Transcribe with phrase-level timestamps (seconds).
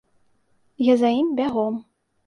[0.91, 1.81] Я за ім бягом.